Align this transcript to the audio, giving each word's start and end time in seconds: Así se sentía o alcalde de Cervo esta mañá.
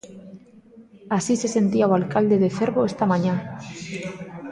Así 1.17 1.33
se 1.41 1.49
sentía 1.55 1.89
o 1.89 1.93
alcalde 1.99 2.41
de 2.43 2.53
Cervo 2.57 2.81
esta 2.91 3.09
mañá. 3.11 3.35